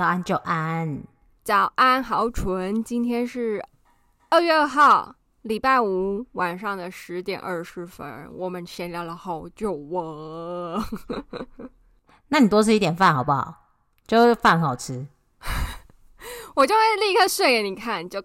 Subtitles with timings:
[0.00, 1.02] 早安，久安，
[1.44, 2.82] 早安，豪纯。
[2.82, 3.62] 今天是
[4.30, 10.82] 二月二号，礼拜五晚上的十点二十分，我们闲聊了好久哦。
[12.28, 13.54] 那你多吃一点饭好不好？
[14.06, 15.06] 就是饭好吃，
[16.56, 18.08] 我就会立刻睡给你看。
[18.08, 18.24] 就，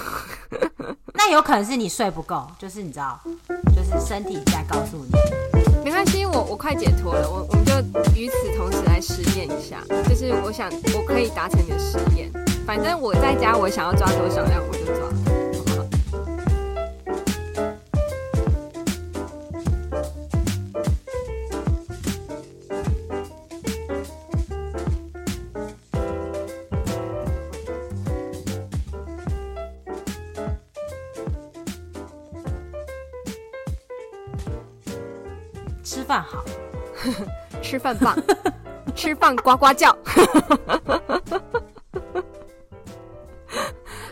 [1.12, 3.20] 那有可能是你睡不够，就是你知道，
[3.76, 5.65] 就是身体在告诉你。
[5.86, 7.72] 没关系，我我快解脱了，我我们就
[8.16, 12.28] 与此同时来实验一下，就是我想我可以达成你的实验，
[12.66, 15.45] 反正我在家我想要抓多少量我就抓。
[37.66, 38.16] 吃饭棒，
[38.94, 39.90] 吃饭呱呱叫。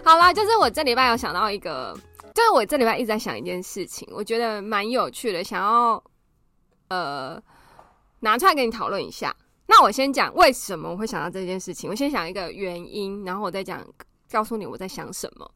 [0.02, 1.96] 好啦，就是我这礼拜有想到一个，
[2.34, 6.02] 就是我这礼拜一直在想一件事情，我觉得蛮有趣的，想要
[6.88, 7.40] 呃
[8.18, 9.32] 拿出来跟你讨论一下。
[9.66, 13.86] 那我先讲为什么我会想到这件事情，我先想一个原因，然后我再讲
[14.32, 15.48] 告诉你我在想什么。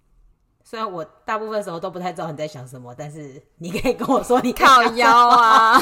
[0.63, 5.81] 虽然我大部分时候都不太知道你在想什么，但是你可以跟我说你靠腰啊。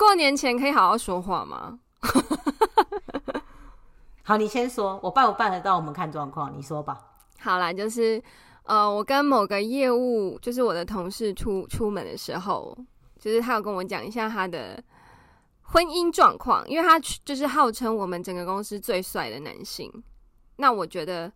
[0.00, 1.78] 过年前可以好好说话吗？
[4.24, 6.50] 好，你先说，我办不办得到，我们看状况。
[6.56, 6.98] 你说吧。
[7.38, 8.22] 好啦，就是
[8.62, 12.74] 呃，我跟某个业务，就是我的同事出出门的时候，
[13.18, 14.82] 就是他有跟我讲一下他的
[15.60, 19.92] 婚姻状况，因为他就是号称我们整个公司最帅的男性。
[20.56, 21.30] 那我觉得，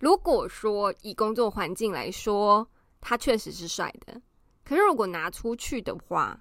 [0.00, 2.66] 如果说以工作环境来说，
[3.00, 4.20] 他确实是帅的。
[4.64, 6.36] 可是如果拿出去的话，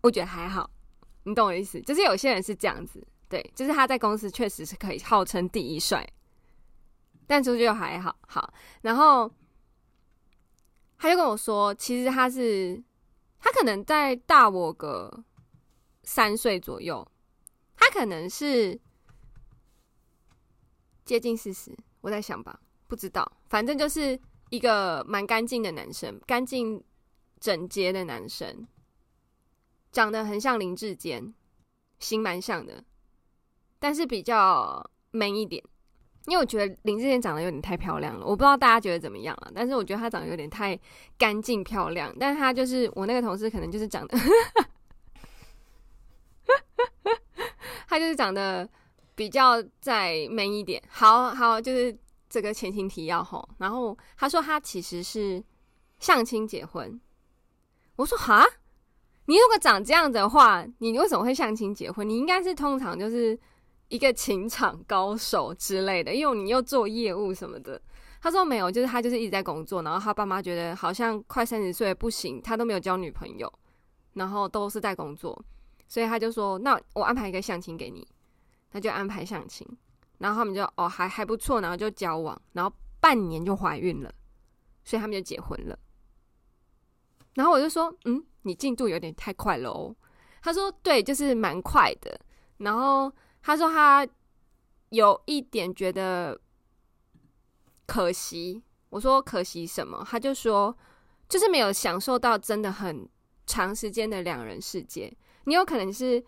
[0.00, 0.70] 我觉得还好，
[1.24, 6.08] 你懂我意思，就是有些人是这样子，对，就是他在公司确实是可以号称第一帅，
[7.26, 9.28] 但出去又还好，好，然后
[10.96, 12.82] 他就跟我说，其实他是
[13.40, 15.24] 他可能在大我个
[16.04, 17.06] 三岁左右，
[17.76, 18.80] 他可能是
[21.04, 24.18] 接近四十，我在想吧，不知道，反正就是
[24.50, 26.82] 一个蛮干净的男生，干净
[27.40, 28.66] 整洁的男生。
[29.90, 31.34] 长得很像林志坚，
[31.98, 32.84] 型蛮像的，
[33.78, 35.62] 但是比较 man 一点。
[36.26, 39.50] 因为我觉得林志坚长得有点太漂亮了，我不知道大家觉得怎么样啊？
[39.54, 40.78] 但是我觉得他长得有点太
[41.16, 42.14] 干净漂亮。
[42.20, 44.18] 但是他就是我那个同事，可能就是长得，
[47.88, 48.68] 他就是长得
[49.14, 50.82] 比较再 man 一点。
[50.90, 51.96] 好好，就是
[52.28, 53.48] 这个前情提要吼。
[53.56, 55.42] 然后他说他其实是
[55.98, 57.00] 相亲结婚，
[57.96, 58.44] 我说哈。
[59.28, 62.08] 你如果长这样的话，你为什么会相亲结婚？
[62.08, 63.38] 你应该是通常就是
[63.88, 67.78] 一个情场高手之类的，因为你又做业务什么的。
[68.22, 73.52] 他说没有，就是他就是一直在工作，然后他爸妈觉得好像快三十岁不行，他都没有交女朋友，
[74.14, 75.38] 然后都是在工作，
[75.86, 78.08] 所以他就说：“那我安排一个相亲给你。”
[78.72, 79.68] 他就安排相亲，
[80.16, 84.10] 然后他们就哦还还不错，然后就交往，然后半年就怀孕了，
[84.84, 85.78] 所以他们就结婚了。
[87.34, 89.94] 然后我就说：“嗯。”你进度有点太快了哦。
[90.42, 92.20] 他说：“对，就是蛮快的。”
[92.58, 93.12] 然后
[93.42, 94.06] 他说他
[94.90, 96.40] 有一点觉得
[97.86, 98.62] 可惜。
[98.90, 100.74] 我说：“可惜什么？”他就说
[101.28, 103.06] ：“就是没有享受到真的很
[103.46, 105.14] 长时间的两人世界。
[105.44, 106.24] 你有可能是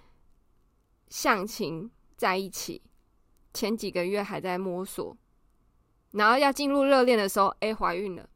[1.09, 2.83] 相亲在一起，
[3.55, 5.17] 前几个月还在摸索，
[6.11, 8.29] 然后要进入热恋的时候，哎，怀孕了。”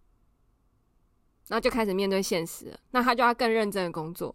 [1.49, 4.35] 然后就开始面对现实了，那他就要更认真的工作，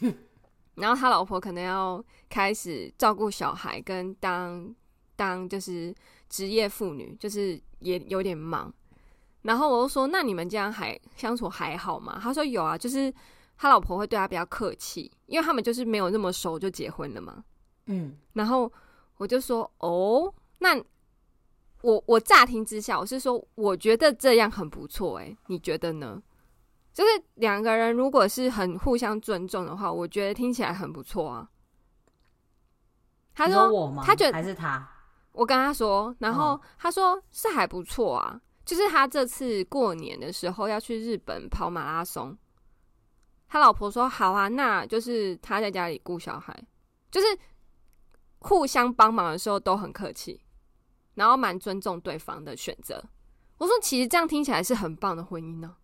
[0.74, 4.74] 然后他老婆可能要开始照顾小孩，跟当
[5.16, 5.94] 当就是
[6.28, 8.72] 职业妇女，就是也有点忙。
[9.42, 13.12] 然后我就说：“那你们这样还相处还好吗？”他说：“有啊，就是
[13.58, 17.44] 他老婆会对他比较客气，因为他们就是没有那么熟就结婚了嘛。”
[17.86, 18.72] 嗯，然后
[19.18, 20.82] 我就说：“哦，那。”
[21.84, 26.22] 我我乍听之下，我是说，我觉得这样很不错，哎，你觉得呢？
[26.94, 31.50] 就是两个人如果是很互相尊重的话，我觉得听起来很不错啊。
[33.34, 34.02] 他说，我吗？
[34.02, 34.88] 他觉得还是他？
[35.32, 38.40] 我跟他说，然后他说是还不错啊。
[38.64, 42.34] 就是他这次过年的时候要去日本跑马拉松，
[43.46, 46.66] 他老婆说好啊，那就是他在家里顾小孩，
[47.10, 47.26] 就是
[48.38, 50.40] 互相帮忙的时候都很客气。
[51.14, 53.02] 然后蛮尊重对方的选择。
[53.58, 55.76] 我说，其实这样听起来是很棒的婚姻呢。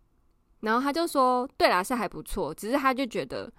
[0.61, 3.51] 然后他就说，对啦，是还不错，只是他就觉得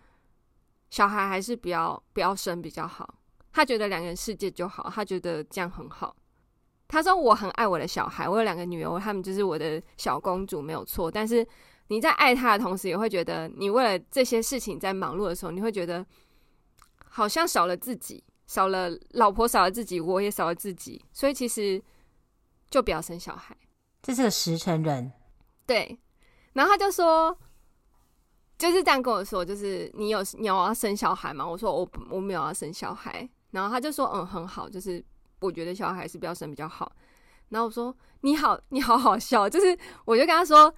[0.89, 3.15] 小孩还是不要不要生比较好。
[3.51, 6.15] 他觉得两个人世界就好，他觉得这样很好。
[6.87, 11.09] 他说我很爱我的小孩，我有两个女儿，他们就是我的小公主，没有错。
[11.09, 11.45] 但是
[11.87, 16.05] 你在爱他的同时，也会觉得你为了这些事情在忙碌的时候，你会觉得
[17.05, 21.01] 好像少了自己，少了老婆，少了自己，我也少了自己。
[21.13, 21.81] 所以其实
[22.69, 23.55] 就不要生小孩。
[24.01, 25.13] 这是个实诚人，
[25.65, 25.97] 对。
[26.51, 27.37] 然后他就说。
[28.57, 31.43] 就是这样跟我说，就是你有你有要生小孩吗？
[31.43, 35.03] 我说我我没有要生小孩，然后他就说嗯很好，就是
[35.39, 36.91] 我觉得小孩是不要生比较好。
[37.49, 39.75] 然后我说你好你好好笑，就是
[40.05, 40.71] 我就跟他说，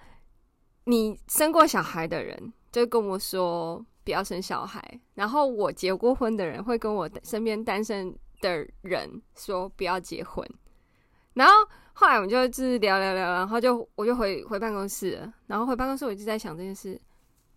[0.84, 4.82] 你生过小孩的人就跟我说不要生小孩，
[5.14, 10.46] 然后我结过婚的人会跟我身边单身的人说不要结婚。
[11.32, 11.52] 然后
[11.94, 17.00] 后来我们就就是聊聊聊，然后就我就回回办公室，然后回办公室我就在想这件事。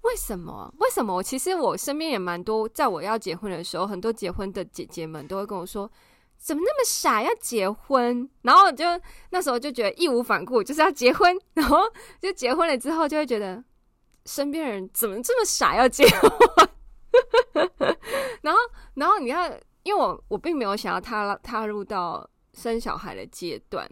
[0.04, 0.74] 为什么？
[0.80, 1.22] 为什么？
[1.22, 5.92] 其实我身边也蛮多，在我要结婚的时候，很多结婚的姐姐们都会跟我说
[6.38, 8.86] ：“怎么那么傻要结婚？”然后就
[9.32, 11.38] 那时候就觉得义无反顾，就是要结婚。
[11.54, 11.80] 然后
[12.22, 13.62] 就结婚了之后，就会觉得
[14.28, 16.30] 身边人怎么这么傻要结婚？
[18.44, 18.60] 然后，
[18.94, 23.90] 然后你看，因为我我并没有想要踏踏入到生小孩的阶段，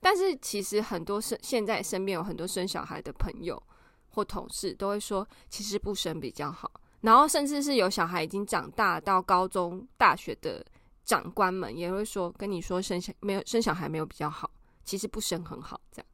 [0.00, 3.62] 但是其实很多生现在身边有很多生小孩的朋友。
[4.08, 6.72] 或同事都会说，其实不生比较好。
[7.02, 10.64] 然后甚至是有小孩已经长大到高中、大学的
[11.04, 14.50] 长官们也会说，跟你说生小没有生小孩没有比较好，
[14.86, 15.78] 其实不生很好。
[15.92, 16.06] 这样，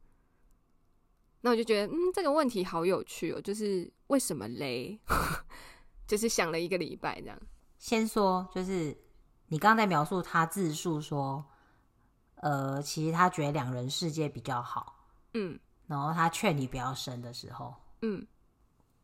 [1.45, 4.97] 那我就觉得，嗯，这个问题好有趣哦，就是为什么嘞？
[6.07, 7.37] 就是想了一个礼拜这样。
[7.77, 8.97] 先说，就是
[9.47, 11.43] 你刚刚在描述他自述说，
[12.35, 15.05] 呃，其实他觉得两人世界比较好。
[15.33, 17.75] 嗯，然后他劝你不要生的时候。
[18.03, 18.25] 嗯，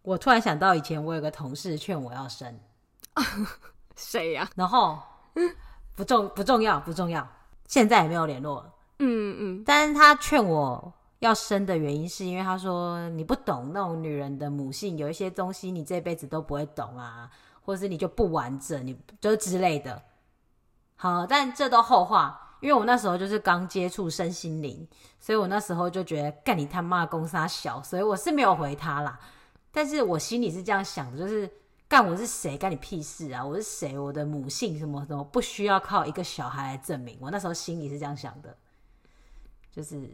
[0.01, 2.57] 我突然想到以前我有个同事劝我要生，
[3.97, 4.49] 谁呀？
[4.55, 4.97] 然后
[5.93, 7.27] 不重不重要不重要，
[7.67, 8.73] 现在也没有联络了。
[8.99, 17.29] 嗯嗯，但是他劝我要生的原因是因为他说你不懂那种女人的母性，有一些东西你这辈子都不会懂啊，
[17.61, 20.01] 或者是你就不完整，你就之类的。
[20.95, 22.45] 好，但这都后话。
[22.61, 24.85] 因为我那时候就是刚接触身心灵，
[25.17, 29.17] 所以我那时候就觉得干你他妈公杀小，所以我是没有回他啦。
[29.71, 31.49] 但是我心里是这样想的，就是
[31.87, 33.45] 干我是谁，干你屁事啊！
[33.45, 33.97] 我是谁？
[33.97, 37.17] 我的母性什么什么不需要靠一个小孩来证明。
[37.21, 38.53] 我那时候心里是这样想的，
[39.71, 40.09] 就是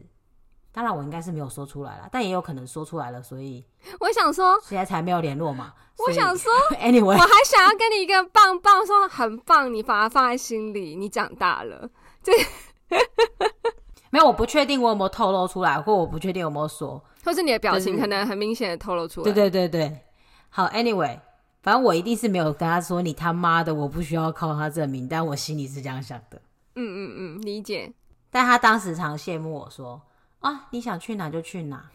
[0.76, 3.64] 当然我应该是没有说出来了，但也有可能说出来了，所以
[3.98, 5.72] 我想说现在才没有联络嘛。
[6.06, 11.88] 我想说， anyway，我还想要跟你一个棒棒说很棒，你把它放在心里，你长大了。
[12.22, 12.30] 这，
[14.10, 19.24] 没有，我不确定我有没有透露出来，或我不确定有没有说，或是你的表情可能很明显的透露出来。
[19.24, 20.00] 对对对对，
[20.50, 21.18] 好，Anyway，
[21.62, 26.38] 反正我一定是没有跟他说你他妈的，我不需要靠他证明，但我心里是这样想的。
[26.74, 27.90] 嗯嗯嗯，理解。
[28.30, 29.98] 但他当时常羡慕我说
[30.46, 31.90] 啊，你想去哪就去哪，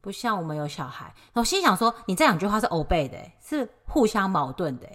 [0.00, 1.14] 不像我们有小孩。
[1.34, 4.88] 我心想说，你这两句话是欧背的，是互相矛盾的，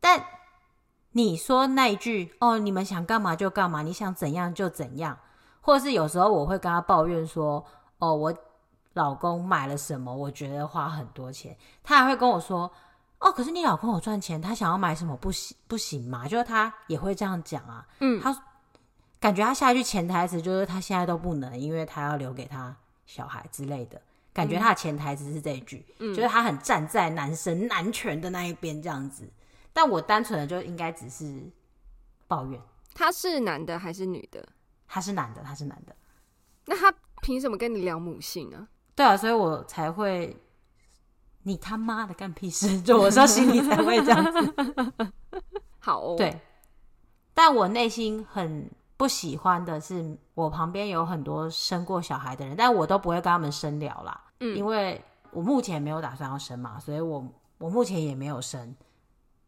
[0.00, 0.24] 但。
[1.12, 5.18] 你说那一句哦，你们想干嘛就干嘛，你想怎样就怎样，
[5.62, 7.64] 或者是有时候我会跟他抱怨说，
[7.96, 8.34] 哦，我
[8.92, 12.70] 老公买了什么，我觉得花很多钱，他还会跟我说，
[13.18, 16.28] 哦，可是你老公有赚钱，他想要买什么不行不行嘛？
[16.28, 18.30] 就是他也会这样讲啊，嗯，他
[19.26, 22.72] 感觉他下一句潜台词就是他现在都不能，因为他要留给他
[23.06, 24.00] 小孩之类的，
[24.32, 29.28] 感觉他的潜台词是这一句，嗯，就是他很站在男生男权的那一边这样子。
[29.72, 31.42] 但我单纯的就应该只是
[32.28, 32.60] 抱怨。
[32.94, 34.48] 他是男的还是女的？
[34.86, 35.96] 他是男的，他是男的。
[36.66, 38.68] 那他凭什么跟你聊母性啊？
[38.94, 40.36] 对啊，所以我才会，
[41.42, 42.80] 你他妈的干屁事！
[42.80, 45.12] 就我说心里才会这样子。
[45.80, 46.38] 好哦，对。
[47.34, 54.20] 但我内心很不喜欢的是，我旁边有很多生过小孩的人，但我都不会跟他们深聊啦。
[54.40, 57.24] 嗯，因为我目前没有打算要生嘛，所以我
[57.58, 58.74] 我目前也没有生。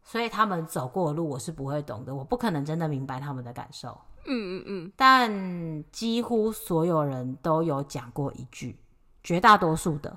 [0.03, 3.89] 所以他们走过的路，我是不会懂的，我不可能真的明白他们的感受。
[4.25, 4.91] 嗯嗯嗯。
[4.95, 8.79] 但几乎所有人都有讲过一句，
[9.23, 10.09] 绝大多数的，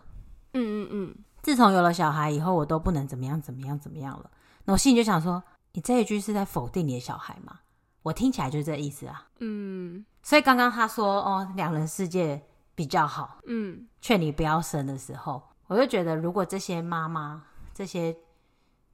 [0.55, 1.15] 嗯嗯嗯。
[1.43, 4.31] 自从有了小孩以后，我都不能怎么样怎么样怎么样了。
[4.65, 7.59] 那我心里就想说，你这一句是在否定你的小孩吗？
[8.03, 9.27] 我听起来就是这意思啊。
[9.39, 10.05] 嗯。
[10.23, 12.43] 所以刚刚他说哦，两人世界
[12.75, 17.43] 比较好，嗯，劝你不要生的时候，我就觉得，如果这些妈妈
[17.73, 18.17] 这些。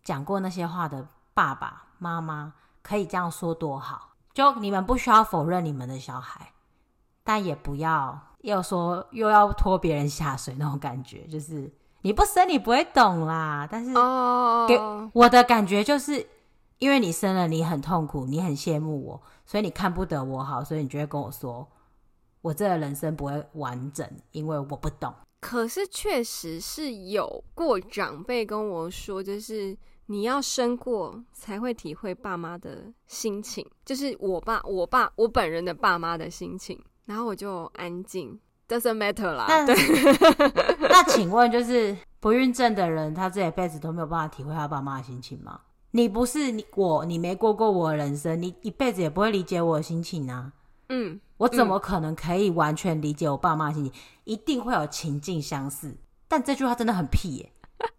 [0.05, 6.51] 讲过那些话的爸爸妈妈可以这样说多好，就你们不需要否认你们的小孩，
[7.23, 13.69] 但也不要又说又要拖别人下水那种感觉，就是你不生你不会懂啦。
[13.71, 13.93] 但是
[14.67, 14.81] 给
[15.13, 16.27] 我的感觉就是
[16.79, 21.67] 因为你生了，你很痛苦，你很羡慕我，所以你看不得我好，所以你就会跟我说，
[22.41, 25.13] 我这个人生不会完整，因为我不懂。
[25.41, 36.83] 可是确实是有过长辈跟我说，就是你要生过才会体会爸妈的心情，就是我爸、我爸、我本人的爸妈的心情。
[37.07, 39.47] 然后我就安静，doesn't matter 啦。
[39.49, 39.75] 那对，
[40.91, 45.59] 那请问，就是不孕症的人，他这一辈子都没有办法体会他爸妈的心情吗？
[45.99, 50.53] 你不是你我，你没过过我的人生，你一辈子也不会理解我的心情啊。
[50.91, 53.93] 嗯，我怎么可能可以完全理解我爸妈的心情？
[53.93, 55.97] 嗯、一定会有情境相似。
[56.29, 57.53] 但这句话真的很屁耶、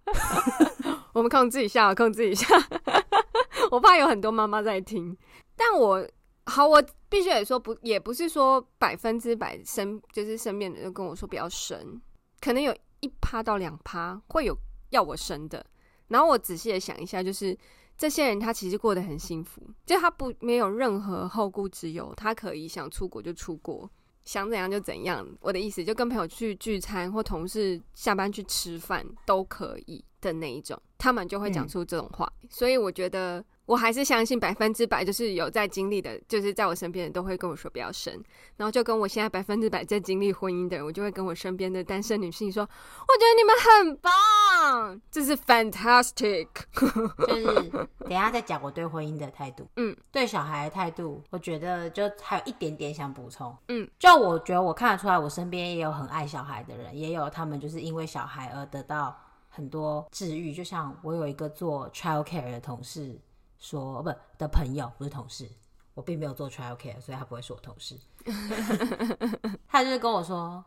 [0.06, 0.72] 欸！
[1.12, 2.48] 我们控制一下，控制一下。
[3.70, 5.18] 我怕有很多妈妈在听，
[5.58, 6.08] 但我。
[6.46, 12.02] 好，我必须得说不，也不是说百分之百身，就是身边的人跟我说不要生，
[12.40, 14.58] 可能有一趴到两趴会有
[14.90, 15.64] 要我生的。
[16.08, 17.56] 然后我仔细的想一下，就是
[18.00, 23.88] 这些人他其实过得很幸福，就他不没有任何后顾之忧，他可以想出国就出国，
[24.24, 25.28] 想怎样就怎样。
[25.42, 32.32] 我的意思就跟朋友去聚餐或同事下班去吃饭都可以的那一种，他们就会讲出这种话。
[32.42, 32.48] 嗯。
[32.50, 33.44] 所以我觉得。
[33.70, 38.12] 我还是相信百分之百，就是有在经历的，就是在我身边的都会跟我说不要生，
[38.58, 46.48] 然后就跟我现在百分之百在经历婚姻的人，我就会跟我身边的单身女性说，我觉得你们很棒，这是 fantastic。
[47.28, 59.16] 就是等一下再讲我对婚姻的态度，嗯，对小孩的态度，我觉得就还有一点点想补充，嗯，就我觉得我看得出来，我身边也有很爱小孩的人，也有他们就是因为小孩而得到
[59.48, 63.16] 很多治愈，就像我有一个做 child care 的同事。
[63.60, 65.48] 说不的朋友不是同事，
[65.94, 67.96] 我并没有做 trial care，所以他不会是我同事。
[69.68, 70.64] 他就是跟我说，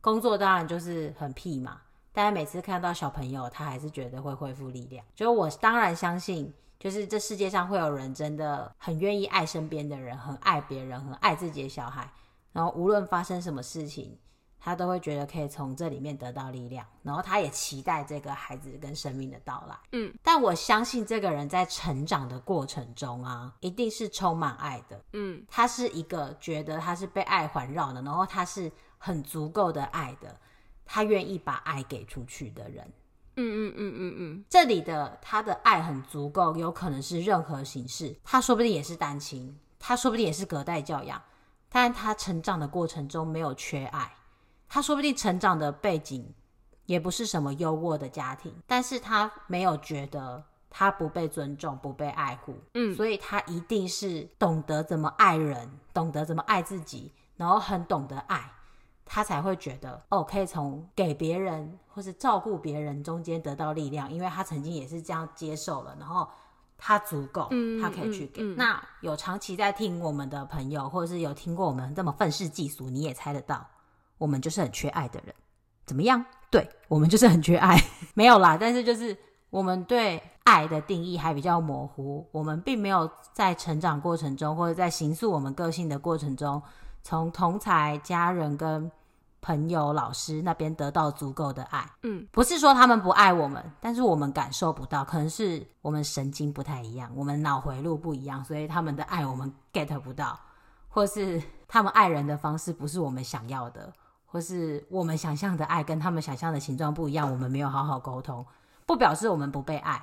[0.00, 1.80] 工作当然就是很屁嘛，
[2.12, 5.04] 但是每次看到小朋友，他还是觉得会恢复力量。
[5.14, 12.12] 就我当然相信，就是这世界上会有人真的很愿意爱身边的人，很爱别人，很爱自己的小孩，
[12.52, 14.18] 然后无论发生什么事情。
[14.64, 19.76] 他都会觉得可以从这里面得到力量，然后他也期待这个孩子跟生命的到来。
[19.90, 25.04] 嗯，但我相信这个人在成长的过程中啊，一定是充满爱的。
[25.14, 30.38] 嗯，他是一个觉得他是被爱环绕的，然后他是很足够的爱的，
[30.84, 32.92] 他愿意把爱给出去的人。
[33.34, 41.20] 嗯嗯嗯嗯嗯，这里的他的爱很足够，有可能是任何形式，他说不定也是单亲，他说不定也是隔代教养，
[41.68, 44.14] 但他成长的过程中没有缺爱。
[44.74, 46.32] 他说不定成长的背景
[46.86, 58.50] 也不是什么优渥的家庭，但是他没有觉得他不被尊重、不被爱护，嗯，所以他一定是懂得怎么爱人，懂得怎么爱自己，然后很懂得爱，
[59.04, 66.26] 他才会觉得哦，可以从给别人或是照顾别人中间得到力量，因为他曾经也是这样接受了，然后
[66.78, 68.40] 他足够，他可以去给。
[68.40, 73.66] 嗯嗯嗯、那有长期在听我们的朋友，或者是有听过我们这么愤世嫉俗，你也猜得到。
[74.22, 75.34] 我们就是很缺爱的人，
[75.84, 76.24] 怎么样？
[76.48, 77.76] 对，我们就是很缺爱，
[78.14, 78.56] 没有啦。
[78.56, 79.16] 但是就是
[79.50, 86.62] 我们对爱的定义还比较模糊，我们并没有在成长过程中或者在形塑我们个性的过程中，
[87.02, 88.88] 从同才、家人跟
[89.40, 91.84] 朋友、老师那边得到足够的爱。
[92.04, 100.38] 嗯，不是说他们不爱我们，但是我们感受不到，可能是我们神经不太一样，我们脑回路不一样，所以他们的爱我们 get 不到，
[100.88, 103.92] 或是他们爱人的方式不是我们想要的。
[104.32, 108.44] 或是我们想象的爱跟他们想象的形状不一样，我们没有好好沟通，
[108.86, 110.02] 不表示我们不被爱，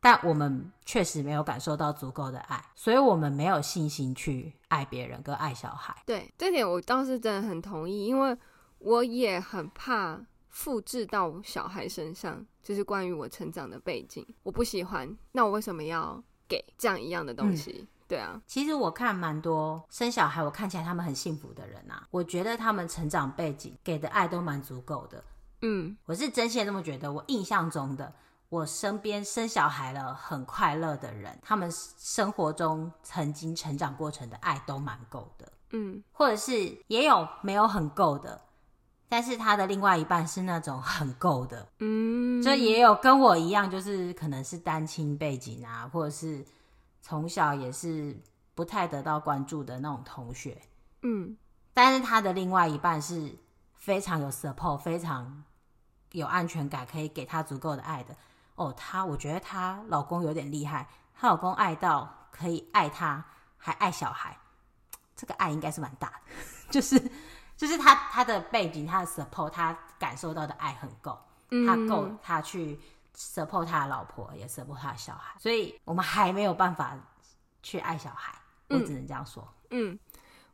[0.00, 5.94] 但我们确实没有感受到足够的爱，所以我们没有信心去爱别人跟爱小孩。
[6.06, 8.34] 对，这点我倒是真的很同意，因为
[8.78, 10.18] 我也很怕
[10.48, 17.80] 复制到小孩身上，就是关于我成长的背景，我不喜欢，那我为什么要给这样一样的东西？
[17.82, 22.06] 嗯对啊，其实我看蛮多生小孩，我看起来他们很幸福的人啊。
[22.12, 25.24] 我觉得他们成长背景给的爱都蛮足够的。
[25.62, 27.12] 嗯，我是真心这么觉得。
[27.12, 28.12] 我印象中的，
[28.48, 35.52] 我身边生小孩了很快乐的人，他们生活中曾经成长过程的爱都蛮够的。
[35.70, 38.40] 嗯，或者是也有没有很够的，
[39.08, 41.66] 但是他的另外一半是那种很够的。
[41.80, 46.46] 嗯，这也有跟我一样，就是可能是单亲背景啊，或者是。
[47.00, 48.20] 从小也是
[48.54, 50.60] 不太得到关注的那种同学，
[51.02, 51.36] 嗯，
[51.74, 53.36] 但是他的另外一半是
[53.74, 55.44] 非常有 support、非常
[56.12, 58.16] 有安全感，可以给他足够的爱的。
[58.54, 63.22] 哦，她我觉得她老公有点厉害，她老公爱到可以爱她，
[63.58, 64.38] 还爱小孩，
[65.14, 66.14] 这个爱应该是蛮大的。
[66.72, 66.98] 就是
[67.56, 71.18] 就是他他的背景、他的 support，他感受到的爱很够，
[71.66, 72.80] 他够他去
[73.16, 76.96] support 他的老婆，也 support 他的小孩，所以我们还没有办法
[77.62, 78.38] 去爱小孩。
[78.68, 79.46] 我只能这样说。
[79.70, 79.98] 嗯，嗯，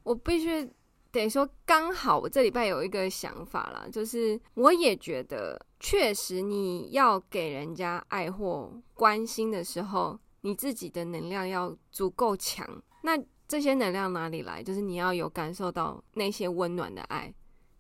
[0.03, 0.71] 我必须
[1.11, 12.67] 得说，刚好我这礼拜有一个想法啦，就是我也觉得，确实你要给人家爱或关心的时候，你自己的能量要足够强。
[13.03, 13.13] 那
[13.49, 14.63] 这些能量哪里来？
[14.63, 17.33] 就是你要有感受到那些温暖的爱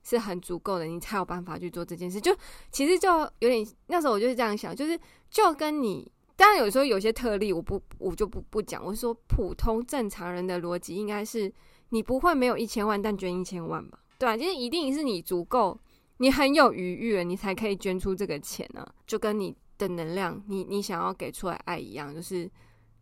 [0.02, 2.20] 是很足够的，你才有办法去做这件事。
[2.20, 2.36] 就
[2.70, 4.98] 其实就有点那时候我就是这样想，就是
[5.30, 6.10] 就跟你。
[6.34, 8.84] 当然，有时候有些特例，我不，我就不不讲。
[8.84, 11.52] 我说，普通正常人的逻辑应该是，
[11.90, 13.98] 你不会没有一千万，但捐一千万吧？
[14.18, 15.78] 对啊，就是一定是你足够，
[16.16, 22.50] 你很有余裕了，你才可以捐出这个钱呢、就跟你的能量，你你想要给出来爱一样，就是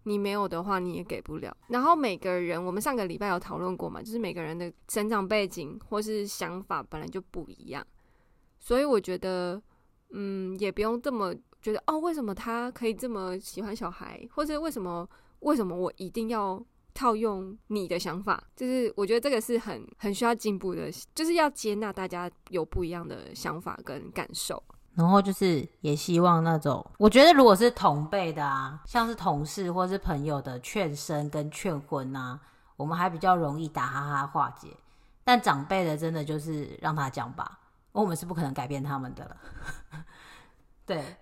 [0.04, 1.57] 你没有的话，你也给不了。
[1.69, 7.87] 然后每个人，我们上个礼拜有讨论过嘛，就是每个人的成长背景或是想法本来就不一样，
[8.59, 9.62] 所以我觉得，
[10.11, 11.35] 嗯，也不用这么。
[11.62, 15.07] 觉得哦，为什么他可以这么喜欢小孩，或者为什么
[15.40, 16.59] 为什么我一定要
[16.95, 18.42] 套用你的想法？
[18.57, 24.62] 就是我觉得这个是很很需要进步的，就是要接纳大家有不一样的想法跟感受。
[24.94, 32.38] 然后就是也希望那种，我觉得如果是同辈的啊，像是同事或是朋友的劝生跟劝婚啊，
[32.76, 34.68] 我们还比较容易打哈哈化解。
[35.25, 37.59] 但长辈的真的就是让他讲吧，
[37.92, 39.37] 我们是不可能改变他们的了。
[40.85, 41.16] 对。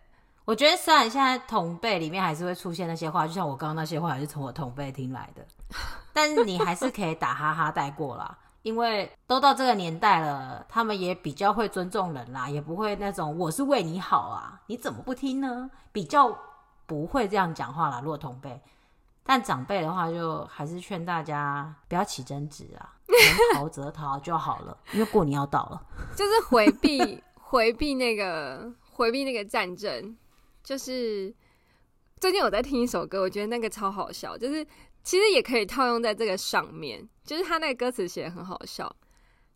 [0.44, 5.46] 我觉得虽然现在同辈里面还是会出现那些话，就像我刚刚那些话，也是从我同辈听来的，
[6.14, 15.70] 但是你还是可以打哈哈带过啦，因为都到这个年代了，他们也比较会尊重人啦，也不会那种我是为你好啊，你怎么不听呢？
[15.92, 16.36] 比较
[16.86, 18.00] 不会这样讲话啦。
[18.02, 18.60] 如果同辈，
[19.22, 25.82] 但长辈的话，就还是劝大家不要起争执啊，能逃则逃就好了，因为过年要到了，
[26.16, 30.16] 就是回避回避那个回避那个战争。
[30.64, 31.34] 就是
[32.20, 34.36] 最近我在听一首歌，我觉得那个超好笑。
[34.36, 34.66] 就是
[35.02, 38.90] 其实也可以套用在这个上面，就是他那个歌词写得很好笑。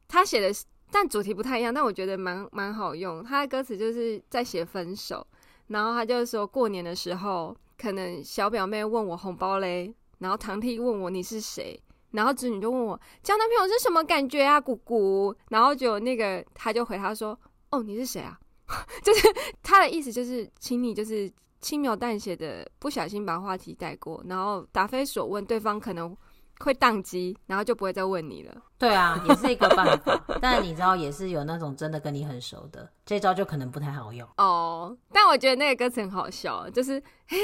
[0.07, 0.55] 他写的，
[0.91, 3.25] 但主题不太一样，但我觉得蛮蛮好用。
[3.25, 5.27] 他的歌词就是在写分手，
[5.69, 11.81] 然后他就说过年的时候，可能小表妹问我红包嘞，然后堂弟问我你是谁，
[12.11, 15.35] 然后侄女就问我交男朋友是什么感觉啊，姑姑。
[15.49, 17.39] 然后就那个他就回他说，
[17.71, 18.39] 哦，你是谁啊？
[19.03, 19.29] 就是
[19.63, 26.15] 他的意思，就是请你就是轻描淡写的不小心把话题带过，然后答非所问，对方可能
[26.63, 28.55] 会宕机，然后就不会再问你了。
[28.79, 30.21] 对啊，也是一个办法。
[30.41, 34.97] 但你知道，也是有那种真的跟你很熟的，这招就可能不太好用 哦。
[35.13, 36.99] 但我觉得那个歌词很好笑，就是
[37.29, 37.37] 哎，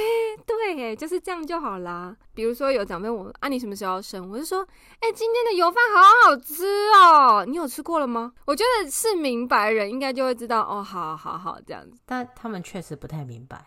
[0.45, 2.17] 对，就是这样就好啦。
[2.35, 4.29] 比如说有长辈问我啊，你什么时候要生？
[4.29, 4.67] 我就说，
[4.99, 6.65] 哎，今天的油饭好好吃
[6.97, 8.33] 哦，你有吃过了吗？
[8.45, 11.97] 我觉得是明白人应该就会知道哦，好好好这样子。
[12.05, 13.65] 但他们确实不太明白，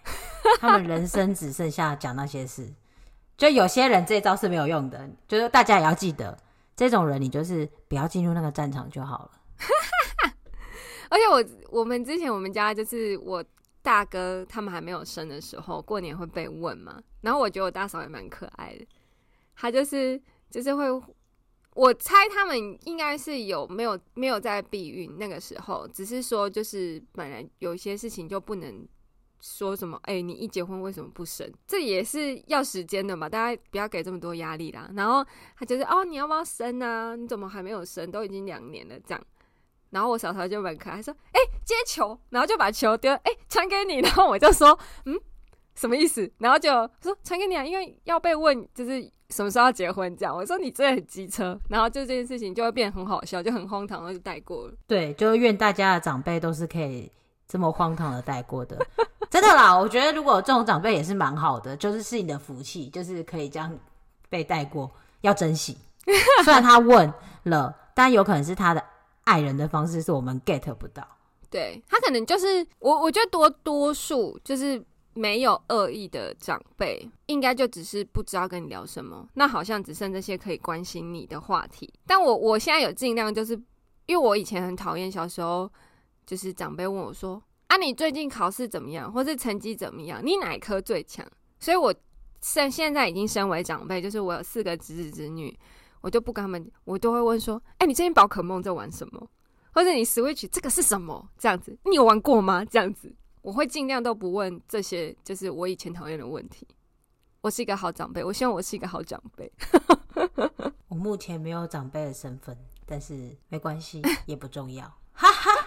[0.60, 2.74] 他们人生只剩下讲那些事。
[3.38, 6.38] 就有些人这招是没有用的，就是大家也要记得，
[6.76, 9.32] 这种人你就是不要进入那个战场就好了。
[11.10, 13.44] 而且我我们之前我们家就是我
[13.82, 18.86] 大哥他们还没有生的时候，过年会被问嘛，然后我觉得我大嫂也蛮可爱的，
[19.56, 20.86] 她就是就是会，
[21.74, 28.88] 我猜他们应该是有没有没有在避孕那个时候，只是说就是本来有些事情就不能。
[29.42, 30.00] 说什么？
[30.04, 31.52] 哎、你一结婚为什么不生？
[31.68, 34.90] 这也是要时间的嘛，大家不要给这么多压力啦。
[34.96, 35.26] 然后
[35.58, 37.16] 他就是哦，你要不要生啊？
[37.16, 38.10] 你怎么还没有生？
[38.12, 39.22] 都已经两年了，这样。
[39.90, 44.00] 然后我嫂嫂就蛮可爱，说：“哎、接球。”然后就把球丢，哎、传给你。
[44.00, 45.20] 然后我就说：“嗯，
[45.76, 46.70] 什么意思？”然后就
[47.02, 49.02] 说：“传给你啊，因为要被问，就是
[49.32, 54.74] 什么时候要结婚这样。”我说：“你真的很机车。”然后就这件事情就会变得很好笑，就很荒唐，然后就带过了。
[54.88, 57.12] 对，就愿大家的长辈都是可以
[57.52, 58.78] 这么荒唐的带过的。
[59.30, 63.78] 真的啦，我觉得如果这种长辈也是蛮好的，就是是你的福气，就是可以这样
[64.30, 65.78] 被带过，要珍惜。
[66.46, 68.82] 虽然他问了，但有可能是他的
[69.26, 71.06] 爱人的方式是我们 get 不到。
[71.50, 74.82] 对，他可能就是我，我觉得多多数就是
[75.14, 79.28] 没有恶意的长辈，应该就只是不知道跟你聊什么。
[79.34, 81.94] 那好像只剩这些可以关心你的话题。
[82.08, 83.54] 但我我现在有尽量，就是
[84.06, 85.70] 因为我以前很讨厌小时候，
[86.32, 87.44] 就是长辈问我说。
[87.68, 90.26] 啊，你最近考试怎么样，或是成绩怎么样？
[90.26, 91.26] 你哪一科最强？
[91.60, 91.94] 所以，我
[92.40, 95.60] 现现在已经身为长辈，就是我有四个侄子侄女，
[96.00, 99.30] 我就不跟他们，我都会问说：哎、欸，你最近宝可梦在玩什么？
[99.74, 101.28] 或者你 Switch 这个是什么？
[101.38, 102.64] 这样子，你有玩过吗？
[102.64, 106.66] 这样子，我会尽量都不问这些，就是我以前讨厌的问题。
[107.42, 109.52] 我是一个好长辈，我希望我是一个好长辈。
[110.88, 114.86] 我目前没有长辈的身份，但是没关系， 也不重要。
[115.14, 115.61] 哈哈哈。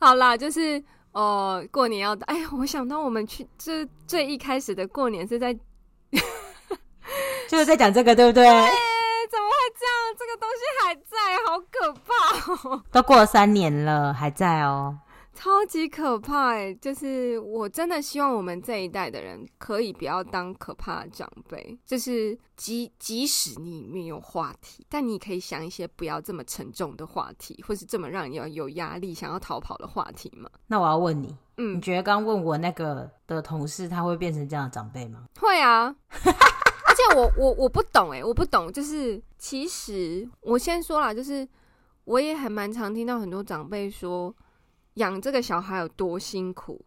[0.00, 0.82] 好啦，就是
[1.12, 5.52] 哦，过年要哎呀，我想到我们去这最一开始的过年是在，
[7.48, 8.44] 就是在讲这个，对不对？
[8.44, 8.50] 对，
[9.30, 9.94] 怎么会这样？
[10.18, 12.82] 这个东西还在，好可怕哦！
[12.90, 14.96] 都过了三年了，还在哦。
[15.42, 16.74] 超级可怕哎！
[16.74, 21.78] 就是我真的希望我们这一代的人可以不要当可怕的长辈。
[21.86, 30.50] 就是即即使你没有话题，但你可以想一些不要这么沉重的话题，或是这么让人有有压力、想要逃跑的话题吗？
[30.66, 35.24] 那我要问你，嗯，你觉得刚问我那个的同事他会变成这样的长辈吗？
[35.40, 38.70] 会啊，而且我我我不懂哎，我不懂。
[38.70, 41.48] 就是其实我先说啦，就是
[42.04, 44.34] 我也还蛮常听到很多长辈说。
[44.94, 46.84] 养这个小孩有多辛苦，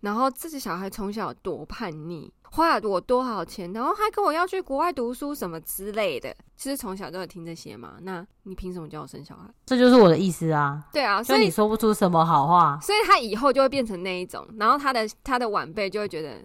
[0.00, 6.34] 然后这个小孩从小有多叛逆，花了我多少钱，然后还跟我要去国外读书什么之类的。
[6.56, 9.48] 其实从小都有听这些嘛，那你凭什么叫我生小孩？
[9.66, 10.84] 这就是我的意思啊。
[10.92, 16.44] 对啊，所以你说不出什么好话，所以他以后就会变成那一种，然后他的他的晚辈就会觉得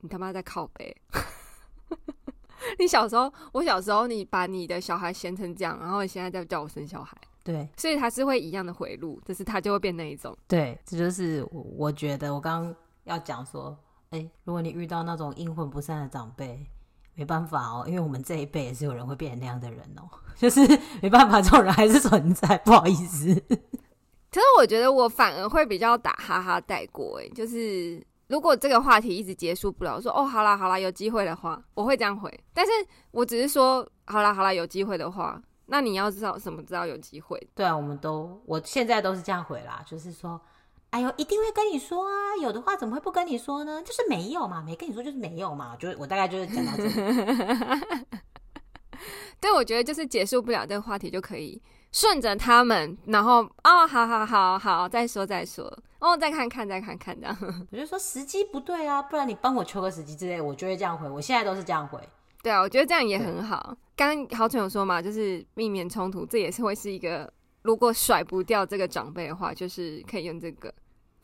[0.00, 0.94] 你他妈在靠背。
[2.78, 7.16] 你小时候，我小时候，你把你的小孩嫌成这样，然后你现在在叫我生小孩。
[7.46, 10.36] 对，所以他是会一样的回路，就是他就会变那一种。
[10.48, 13.78] 对，这就是我觉得我刚刚要讲说，
[14.10, 16.66] 哎，如果你遇到那种阴魂不散的长辈，
[17.14, 20.60] 没办法哦，因为我们这一辈也是有人会变成那样的人哦， 就是
[21.00, 23.32] 没办法，这种人还是存在，不好意思。
[24.28, 32.28] 可是我觉得我反而会比较打哈哈带过，哎，就是如果这个话题一直结束不了，我说哦，好啦好啦，有机会的话，我会这样回。
[32.52, 32.72] 但是
[33.12, 35.40] 我只是说，好啦好啦，有机会的话。
[35.66, 36.62] 那你要知道什么？
[36.62, 37.38] 知道有机会？
[37.54, 40.40] 对啊，我们都，我现在都是这样回啦，就是说，
[40.90, 43.82] 哎呦，一定会跟你说啊，有的话怎么会不跟你说呢？
[43.82, 48.06] 就是没有嘛，没跟你说就是没有嘛，就是我大概就是讲到这里。
[49.40, 51.60] 对，我觉得就是结束不了这个话题，就可以
[51.92, 55.64] 顺着他们，然后哦，好好好好，再说再说，
[55.98, 57.36] 哦，再看看再看看这样。
[57.70, 61.08] 我就说时机不对啊，不然你帮我求个时机之类，我就会这样回。
[61.10, 62.00] 我现在都是这样回。
[62.46, 63.76] 对啊，我觉得这样也很好。
[63.96, 67.28] 刚刚豪纯有说嘛，就是避免冲突，这也是会是一个，
[67.62, 70.72] 如果甩不掉这个长辈的话，就是可以用这个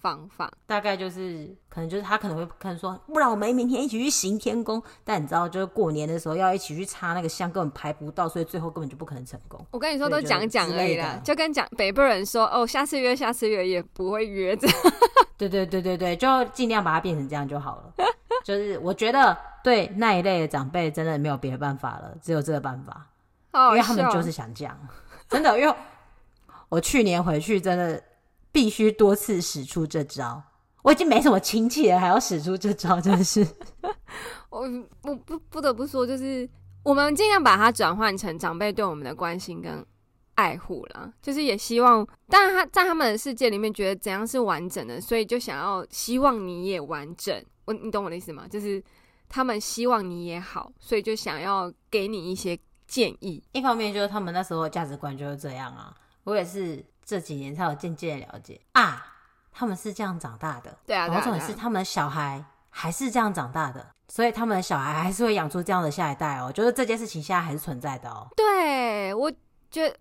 [0.01, 0.51] 方法。
[0.67, 4.83] 大概就是，可能就是他可能会可能说，不然我们明天一起去行天宫。
[5.05, 9.65] 但你知道，就是过年的时候要一起去插那个香，根本排不到，所以最后根本就不可能成功。
[9.71, 14.77] 我跟你说，都讲讲而已啦，就跟讲北部人说，哦，下次约，下次约也不会约这样。
[15.39, 17.95] 对对对对对，就尽量把它变成这样就好了。
[18.43, 23.09] 就是我觉得对那一类的长辈真的没有别的办法了，只有这个办法，
[23.53, 24.77] 好好因为他们就是想这样，
[25.29, 25.59] 真的。
[25.59, 25.75] 因为
[26.69, 28.03] 我去年回去真的
[28.51, 30.43] 必须多次使出这招，
[30.83, 33.47] 我已经没什么亲戚了，还要使出这招，真的是。
[34.51, 34.69] 我
[35.03, 36.49] 我不不得不说，就是
[36.83, 39.85] 我们尽量把它转换成长辈对我们的关心跟
[40.35, 47.43] 爱护啦，就是也希望，当然他在他们的世界里面觉得怎样是完整的，所以就想要希望你也完整。
[47.65, 48.47] 我你懂我的意思吗？
[48.49, 48.83] 就是
[49.29, 53.43] 他们希望你也好，所以就想要给你一些建议。
[53.53, 55.95] 一方面就是他们那时候的价值观就是这样啊，
[56.25, 59.07] 我也是这几年才有渐渐的了解啊，
[59.51, 60.77] 他们是这样长大的。
[60.87, 66.53] 对啊，然后重点是他们的小孩还是这样长大的，所以他们的小孩还是会养出这样的下一代哦。
[66.53, 68.29] 就是这件事情现在还是存在的哦。
[68.37, 69.31] 对，我
[69.71, 69.97] 觉得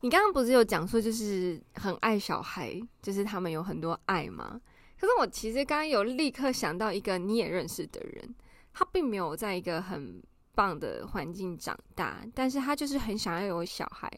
[0.00, 4.60] 你刚刚不是有讲说，就是很爱小孩，就是他们有很多爱吗？
[4.98, 8.34] 可是我其实刚刚有立刻想到一个你也认识的人，
[8.72, 10.22] 他并没有在一个很
[10.54, 14.10] 棒的环境长大，但是他就是很想要有小孩，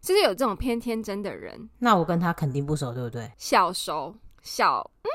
[0.00, 1.68] 就是有这种偏天真的人。
[1.78, 3.30] 那我跟他肯定不熟，对不对？
[3.36, 5.08] 小熟，小，嗯，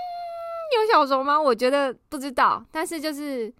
[0.75, 1.41] 有小熟吗？
[1.41, 3.54] 我觉得不知道，但是就是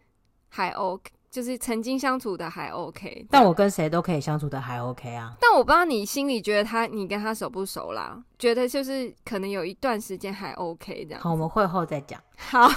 [0.50, 1.12] 还 OK。
[1.36, 5.36] 就是曾经相处的还 OK，但我跟谁都可以相处的还 OK 啊。
[5.42, 8.24] 但我不知道你心里觉得他，你跟他熟不熟啦？
[8.40, 11.22] 觉得就是可能有一段时间还 OK 这样。
[11.22, 12.18] 好，我们会后再讲。
[12.40, 12.70] 好，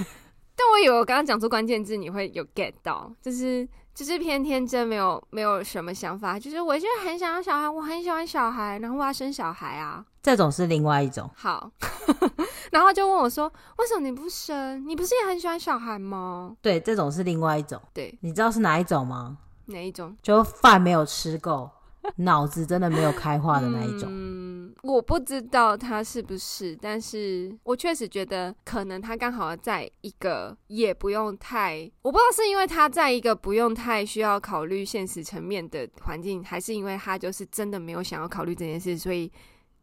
[0.56, 3.68] 但我以为我刚刚讲出关键字，你会有 get 到，就是。
[3.94, 6.38] 就是偏天真，没有没有什么想法。
[6.38, 10.04] 就是我现在很想要小孩，我很喜欢小孩，然后我要生小孩啊。
[10.28, 11.30] 这种是另外一种。
[11.34, 11.70] 好，
[12.70, 14.86] 然后就问我说：“为什么你不生？
[14.86, 17.80] 你不是也很喜欢小孩吗？”对，这种是另外一种。
[17.94, 19.38] 对，你知道是哪一种吗？
[19.68, 20.14] 哪一种？
[20.20, 21.70] 就饭没有吃够。
[22.16, 24.08] 脑子真的没有开化的那一种。
[24.10, 39.30] 嗯，我不知道他是不是，但是我确实觉得可能他刚好在一个也不用太，我不知道是因为他在一个不用太需要考虑现实层面的环境，还是因为他就是真的没有想要考虑这件事，所以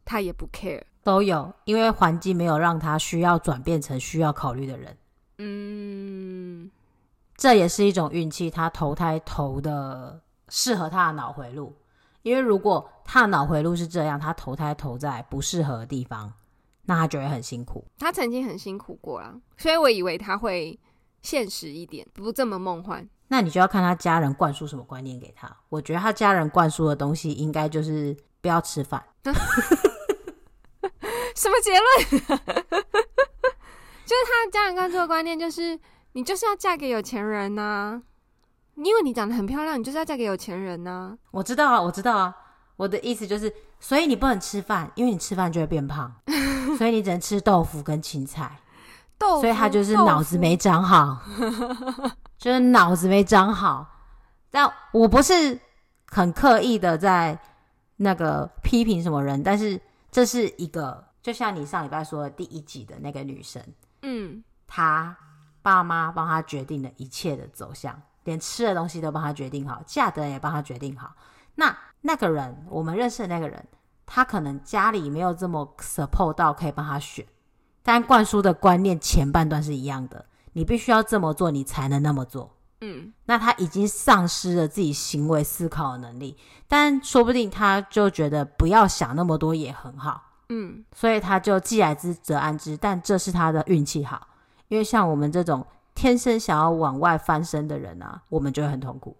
[0.06, 0.84] 他也不 care。
[1.04, 4.98] 都有，因为环境没有让他需要转变成需要考虑的人。
[5.38, 6.72] 嗯，
[7.36, 11.76] 这也是一种运气，他投胎投的适合他的脑回路。
[12.24, 16.34] 因为如果他的脑回路是这样，他投胎投在不适合的地方，
[16.86, 17.86] 那他就会很辛苦。
[18.00, 20.80] 他曾经很辛苦过啊，所以我以为他会
[21.22, 23.08] 现实一点，不这么梦幻。
[23.28, 25.56] 那你就要看他家人灌输什么观念给他。
[25.70, 29.04] 我觉得他家人灌输的东西应该就是不要吃饭。
[31.36, 32.22] 什么结论？
[34.06, 35.80] 就是他家人灌输的观念就是
[36.14, 38.02] 你就是要嫁给有钱人呐、啊，
[38.76, 41.18] 因为你长得很漂亮，你就是要嫁给有钱人呐、啊。
[41.32, 42.36] 我知道啊，我知道啊。
[42.78, 46.14] 我的意思就是，所以你不能吃饭，因为你吃饭就会变胖，
[46.78, 48.60] 所以你只能吃豆腐跟青菜。
[49.18, 51.22] 豆腐，所以他就是脑子没长好。
[52.38, 53.88] 就是脑子没长好，
[54.52, 55.58] 但我不是
[56.08, 57.40] 很刻意的在
[57.96, 59.80] 那个批评什么人，但是
[60.12, 63.60] 这是一个，就像你上礼拜说的第一集的那个女生，
[64.04, 65.18] 嗯，她
[65.64, 71.16] 爸妈帮她决定了一切的走向，连吃的东西都帮她决定好，嫁的人也帮她决定好。
[71.56, 73.68] 那那个人，我们认识的那个人，
[74.06, 77.26] 他可能家里没有这么 support 到可以帮他选，
[77.82, 80.28] 但灌输的观念前半段是一样的。
[80.54, 82.56] 你必须要这么做，你才能那么做。
[82.82, 90.22] 嗯，那他已经丧失了自己行为思考的能力，但说不定他就觉得不要想那么多也很好。
[90.50, 94.28] 嗯，所以他就既来之则安之，但这是他的运气好。
[94.68, 99.16] 因为像我们这种天生想要往外翻身的人啊，我们就会很痛苦。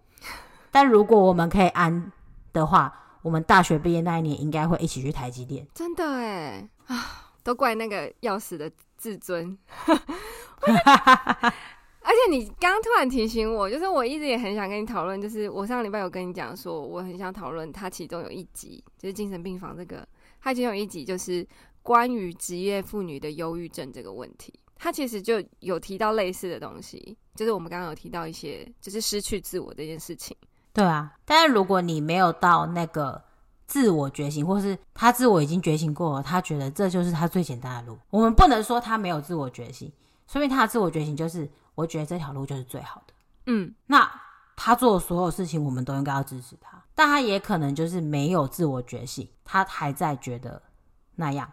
[0.70, 2.12] 但如果我们可以安
[2.52, 5.66] 的话，我们大学毕业那一年应该会一起去台积电。
[5.74, 9.56] 真的哎啊，都怪那个要死的自尊。
[12.08, 20.06] 而且你刚刚突然提醒我，就是我一直也很想跟你讨论，就是我上礼拜有跟你讲说，我很想讨论它其中有一集，就是精神病房这个，
[20.40, 21.46] 它其中有一集就是
[21.82, 30.36] 关于职业妇女的忧郁症这个问题，他其实就有提到类似的东西，就是我们刚刚有提到一些，就是失去自我这件事情。
[30.72, 33.22] 对啊，但是如果你没有到那个。
[33.68, 37.98] 自我觉醒，或是他自我已经觉醒过了，他觉得这就是他最简单的路。
[38.10, 39.92] 我们不能说他没有自我觉醒，
[40.28, 43.14] 说明他的自我觉醒就是，我觉得这条路就是最好的。
[43.46, 44.08] 嗯，那
[44.54, 46.75] 他做的所有事情，我们都应该要支持他。
[46.96, 50.60] 但他也可能就是没有自我觉醒，他还在觉得
[51.14, 51.48] 那样，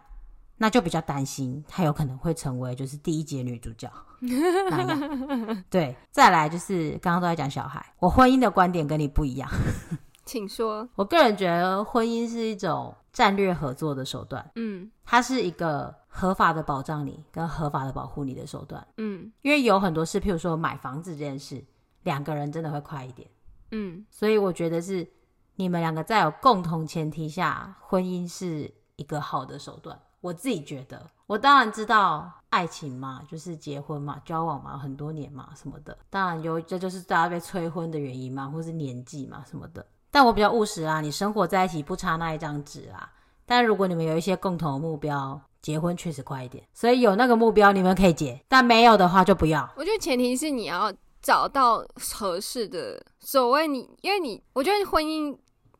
[0.56, 3.88] 那就比较担心他有可能会成为就是第一集女主角
[4.20, 5.64] 那样。
[5.68, 9.48] 对，再来就是刚刚都在讲小孩，我婚姻的观点跟你不一样。
[10.24, 10.88] 请说。
[10.94, 21.62] 我个人觉得婚姻是一种战略合作的手段，嗯，它是一个合法的保障你跟合法的保护你的手段，嗯，因为有很多事，譬如说买房子这件事，
[22.04, 23.28] 两个人真的会快一点，
[23.72, 25.06] 嗯，所以我觉得是
[25.56, 29.98] 你们两个在有共同前提下，婚姻是一个好的手段。
[30.20, 39.84] 我自己觉得，我当然知道爱情嘛，就是结婚嘛，交往嘛，很多年嘛，什么的，当然有，这就是大家被催婚的原因嘛，或是年纪嘛，什么的。
[40.10, 43.12] 但我比较务实啊，你生活在一起不差那一张纸啊。
[43.44, 46.64] 但如果你们有一些共同的目标，结婚确实快一点。
[46.72, 49.68] 所以有那个目标，你们可以结；但没有的话，就不要。
[49.76, 50.90] 我觉得前提是你要
[51.20, 53.04] 找到合适的。
[53.20, 55.36] 所谓你，因为你，我觉得婚姻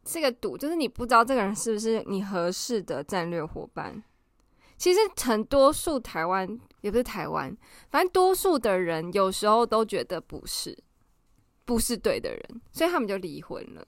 [0.06, 4.02] 是个赌，就是你不知道这个人是不是你合适的战略伙伴。
[4.76, 6.46] 其实很多数台湾
[6.80, 7.56] 也不是台湾，
[7.90, 10.76] 反正多数的人有时候都觉得不是，
[11.64, 13.86] 不是对的人，所以他们就离婚了。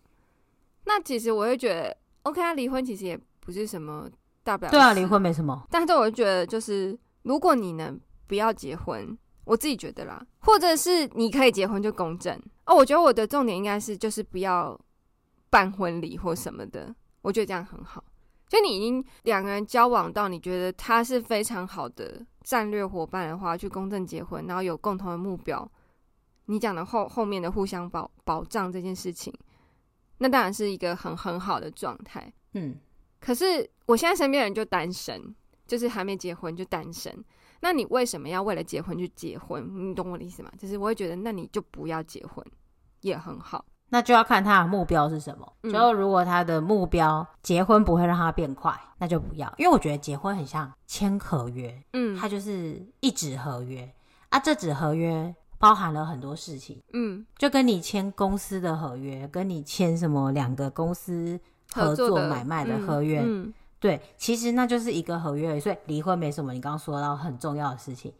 [0.84, 4.08] 那其实我会觉得，OK 他，离婚其实也不是什么
[4.44, 4.70] 大不了。
[4.70, 5.66] 对啊，离婚没什么。
[5.70, 12.74] 但是我就觉得，就是如果你能不要结婚，我自己觉得啦，或者是你可以结婚就公证哦。
[12.76, 14.80] 我觉得我的重点应该是，就是不要
[15.50, 16.94] 办婚礼或什么的。
[17.22, 18.04] 我觉得这样很好。
[18.48, 25.68] 就你已经两个人交往到你觉得他是非常好的战略伙伴的话，去公证结婚，然后有共同的目标，
[26.44, 29.34] 你讲的后后面的互相保保障这件事情。
[30.18, 32.76] 那当然是一个很很好的状态，嗯。
[33.18, 35.34] 可是我现在身边人就单身，
[35.66, 37.12] 就是还没结婚就单身。
[37.60, 39.68] 那你为什么要为了结婚去结婚？
[39.90, 40.52] 你懂我的意思吗？
[40.56, 42.46] 就是我会觉得，那你就不要结婚
[43.00, 43.64] 也很好。
[43.96, 45.50] 那就要看他的目标是什么。
[45.62, 49.50] 嗯、就如果他的目标结婚不会让他变快，那就不要。
[49.56, 53.90] 因为我觉得结婚很像签合约，嗯，它就是一纸合约
[54.28, 54.38] 啊。
[54.38, 55.34] 这纸合约。
[55.58, 61.40] 包含了很多事情，嗯，就跟你签公司的合约，跟你签什么两个公司
[61.72, 66.52] 合作买卖的合约，嗯，嗯，对，其实那就是一个合约，所以离婚没什么。
[66.52, 68.12] 你刚刚说到很重要的事情，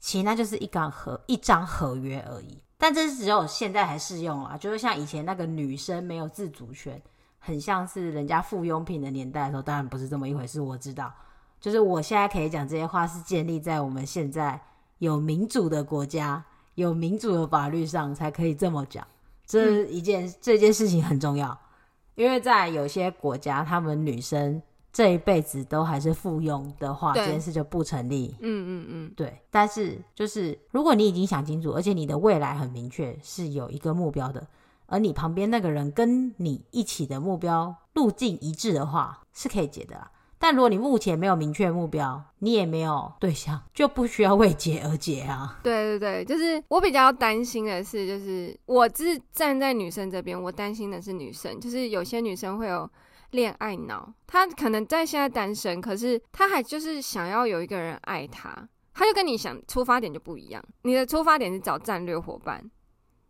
[0.00, 2.60] 其实那就是一张合一张合约而已。
[2.80, 7.00] 但这是只有现在还适用啊，就是像以前那个女生没有自主权，
[7.38, 10.60] 很像是人家附庸品的年代的时候，当然不是这么一回事。
[10.60, 11.12] 我知道，
[11.60, 14.60] 就是我现在可以讲这些话，是建立在我们现在
[14.98, 16.44] 有民主的国家。
[16.76, 19.06] 有民主的法律上才可以这么讲，
[19.44, 21.58] 这一件、嗯、这件事情很重要，
[22.14, 28.34] 因为在有些国家，他们女生这一辈子都还是附庸的话，这件事就不成立。
[28.40, 29.40] 嗯嗯嗯，对。
[29.50, 34.46] 但是就是如果你已经想清楚，而且你的未来很明确，是有一个目标的，
[34.86, 40.10] 而你旁边那个人跟你一起的目标路径一致的话，是可以解的啦。
[40.42, 45.60] 但如果你目前没有明确目标，你也没有对象，就不需要为结而结啊。
[45.62, 52.88] 对对对，就是我比较担心的是，就是我是站在女生这边，我担心的是女生，就是有些女生会有
[53.30, 62.70] 恋爱脑，他可能在现在单身，可是他还就是想要有一个人爱他，他就跟你想出发点就不一样，你的出发点是找战略伙伴。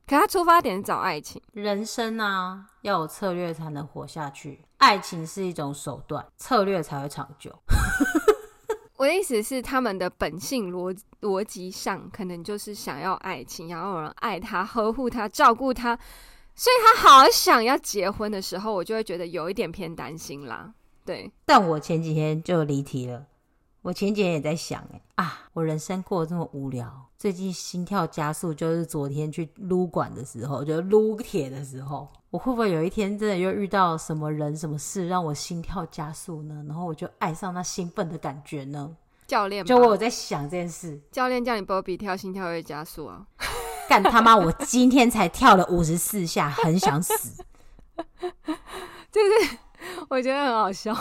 [0.06, 4.64] 可他出发点是找爱情，人生啊，要有策略才能活下去。
[4.78, 7.56] 爱情是一种手段，策略才会长久。
[8.98, 15.96] 我的意思是，他们的本性逻逻辑上，可能就是想要爱情，想要有人爱他、呵护他、照顾他，
[16.60, 20.70] 所以他好想要结婚的时候，我就会觉得有一点偏担心啦。
[21.06, 23.24] 对，但我前几天就离题了。
[23.80, 36.62] 我前几天也在想，哎啊，我人生过得这么无聊，最近心跳加速，就是昨天去撸管的时候，就撸铁的时候，我会不会有一天真的又遇到什么人、什么事让我心跳加速呢？
[36.68, 38.94] 然后我就爱上那兴奋的感觉呢？
[39.26, 43.26] 教练，就我有在想这件事，教练叫你波比跳，心跳会加速啊！
[43.90, 47.44] 干他妈，我今天才跳了五十四下，很想死，
[49.10, 49.58] 就是
[50.08, 50.96] 我觉得很好笑。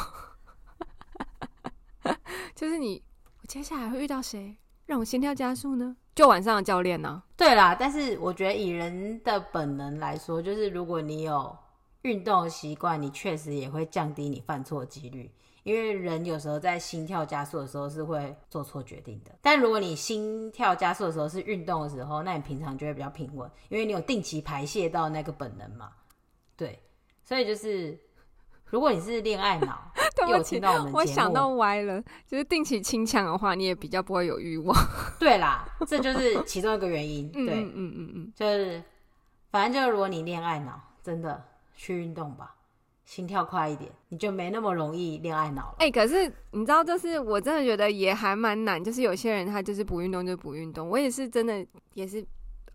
[2.56, 3.04] 就是你，
[3.44, 5.98] 我接下来会遇到谁让我心跳加速呢？
[6.16, 7.22] 就晚上的教练呢？
[7.38, 11.56] 对啦，但是我觉得以人的本能来说，就是如果你有
[12.02, 15.32] 运动的习惯，你确实也会降低你犯错的几率。
[15.64, 19.32] 因为人有时候在心跳加速的时候是会做错决定的。
[19.42, 25.92] 但如果你心跳加速的时候是运动的时候，那你平常就会比较平稳，因为你有定期排泄到那个本能嘛。
[26.56, 26.80] 对，
[27.24, 28.00] 所以就是。
[28.72, 29.92] 如果你是恋爱脑，
[30.30, 34.78] 有听到我们，我想到歪了，就是定期清腔的话，你也比较不会有欲望。
[35.20, 37.32] 对啦，这就是其中一个原因。
[37.32, 38.84] 对，嗯嗯嗯嗯，就是
[39.50, 41.44] 反正就是如果你恋爱脑，真的
[41.76, 42.56] 去运动吧，
[43.10, 45.76] 心跳快一点，你就没那么容易恋爱脑了。
[45.80, 52.24] 哎、可是你知道，就是我真的觉得也还蛮难，就是有些人他就是不运动就不运动，我也是真的也是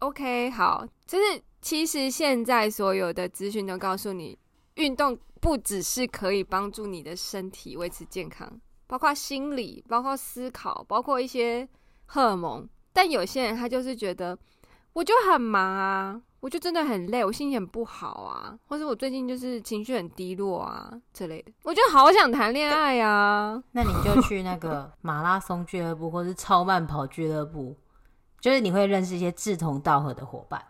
[0.01, 4.37] OK 好，就是其实现在所有的资讯都告诉你
[4.75, 5.16] 运动。
[5.40, 8.51] 不只是可以帮助你的身体维持健康，
[8.87, 11.68] 包括心理，包括思考，包括一些
[12.07, 12.66] 荷尔蒙。
[12.94, 14.38] 但有些人他就是觉得，
[14.94, 21.51] 我就很忙啊，我就真的很累，我心情很不好啊，或者我最近就是情绪很低落啊之类的。
[21.63, 27.75] 我就好想谈恋爱啊，那你就去那个 马拉松俱乐部，或是超慢跑俱乐部，
[28.43, 30.63] 就是你会认识一些志同道合的伙伴，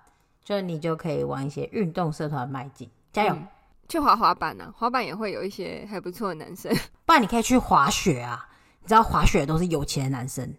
[0.45, 3.35] 就是你就可以往一些运动社团迈进，加油！
[3.35, 3.49] 嗯
[3.89, 4.73] 去滑滑板呢、啊？
[4.79, 6.73] 滑板也会有一些还不错的男生。
[7.05, 8.49] 不然你可以去滑雪啊！
[8.81, 10.55] 你知道滑雪都是有钱的男生，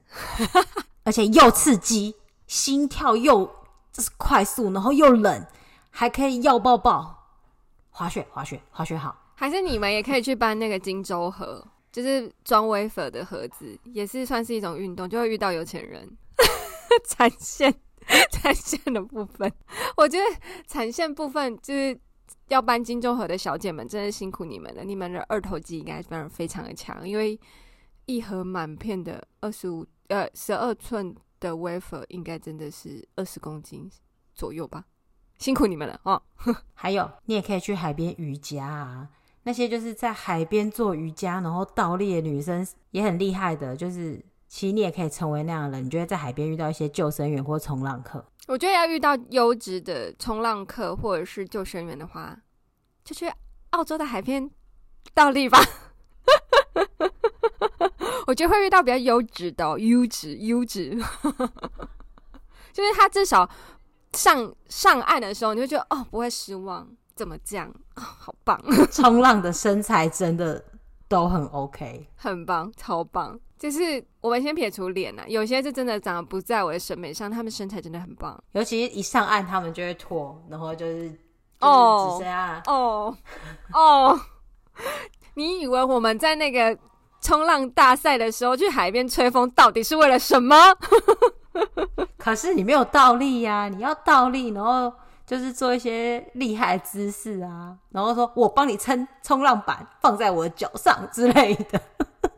[1.05, 2.15] 而且又刺激，
[2.47, 3.49] 心跳又
[3.95, 5.47] 就是快速，然后又冷，
[5.89, 7.15] 还可以要抱抱。
[7.89, 9.15] 滑雪，滑雪，滑雪好。
[9.35, 16.05] 还是你们也可以去搬那个金州盒，就是装威粉的盒子，也是算是一种运动，就会遇到有钱人。
[17.07, 17.73] 产线，
[18.31, 19.49] 产线的部分，
[19.95, 20.25] 我觉得
[20.67, 21.97] 产线部分就是。
[22.49, 24.83] 要搬金钟盒的小姐们，真的辛苦你们了。
[24.83, 27.39] 你们的二头肌应该非常非常的强，因为
[28.05, 31.15] 一盒满片的二十五呃十二寸
[31.49, 33.89] 的 wafer 应该真的是二十公斤
[34.33, 34.85] 左右吧。
[35.37, 36.21] 辛苦你们了哦。
[36.73, 39.09] 还有，你也可以去海边瑜伽啊，
[39.43, 45.85] 那些就是在海边做瑜伽然后倒立的女生也很厉害的，就是其实你也可以成为那样的人。
[45.85, 48.25] 你就会在海边遇到一些救生员或冲浪客。
[48.47, 52.37] 我觉得要遇到优质的冲浪客或者是救生员的话，
[53.03, 53.31] 就去
[53.71, 54.49] 澳洲的海边
[55.13, 55.59] 倒立吧。
[58.25, 60.89] 我觉得会遇到比较优质的哦，优质优质，
[62.73, 63.49] 就是他至少
[64.13, 67.67] 上上岸的时候，你就觉得哦不会失望，怎么这样？
[67.95, 68.59] 哦， 好棒！
[68.91, 70.63] 冲浪的身材真的
[71.07, 73.39] 都很 OK，很棒，超棒。
[73.57, 78.37] 就是我们先撇除脸啊，有些是真的长得不在我的审美上，他们身材真的很棒。
[78.51, 81.17] 尤其一上岸，他们就会脱，然后就是
[81.61, 83.15] 哦，只剩下哦
[83.73, 84.19] 哦。
[85.35, 86.77] 你以为我们在那个
[87.25, 90.55] 冲浪大赛的时候去海边吹风，到底是为了什么？
[92.19, 94.93] 可是你没有倒立呀，你要倒立，然后
[95.25, 101.81] 就是做一些厉害的姿势啊，然后说我帮你撑冲浪板放在我的脚上之类的。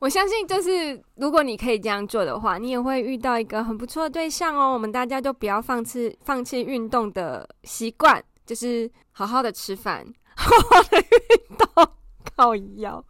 [0.00, 4.74] 我相信，就是如果你可以这样做的话，你也会遇到一个很不错的对象哦。
[4.74, 10.04] 我们大家都不要放弃放弃运动的习惯，就是好好的吃饭，
[10.36, 11.88] 好好的运动，
[12.36, 13.02] 靠腰，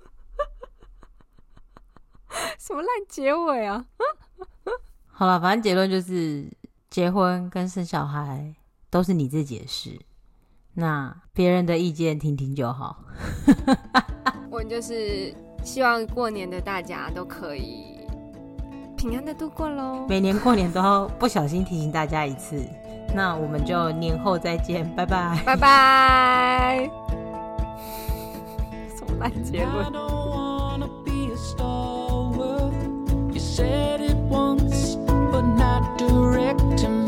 [2.60, 3.86] 什么烂结尾啊？
[5.08, 6.46] 好了，反正结论就是，
[6.90, 8.54] 结婚跟生小孩
[8.90, 9.98] 都是你自己的事，
[10.74, 12.98] 那别人的意见听听就好。
[14.52, 15.34] 我就是
[15.64, 17.98] 希望过年的大家都可以
[18.94, 20.04] 平安的度过喽。
[20.06, 22.62] 每年过年都要不小心提醒大家一次，
[23.14, 26.90] 那我们就年后再见，拜拜，拜拜。
[28.94, 29.90] 什么烂结论
[36.50, 36.99] expect to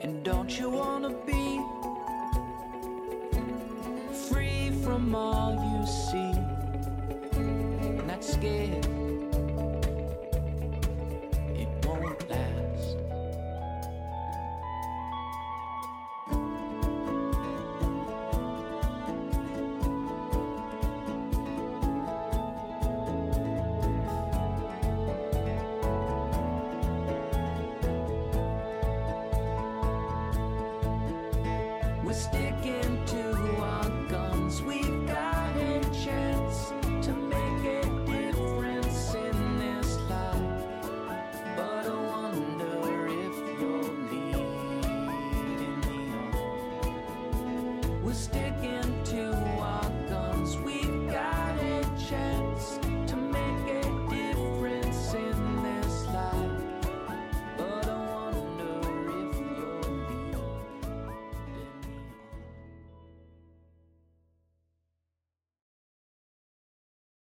[0.00, 1.60] And don't you wanna be
[4.28, 6.32] free from all you see?
[8.06, 9.03] Not scared.